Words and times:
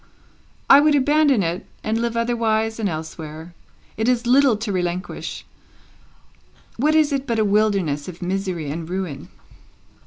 "I 0.67 0.79
would 0.79 0.95
abandon 0.95 1.43
it, 1.43 1.67
and 1.83 2.01
live 2.01 2.17
otherwise 2.17 2.79
and 2.79 2.89
elsewhere. 2.89 3.53
It 3.97 4.09
is 4.09 4.25
little 4.25 4.57
to 4.57 4.71
relinquish. 4.71 5.45
What 6.75 6.95
is 6.95 7.11
it 7.13 7.27
but 7.27 7.37
a 7.37 7.45
wilderness 7.45 8.07
of 8.07 8.19
misery 8.19 8.71
and 8.71 8.89
ruin!" 8.89 9.29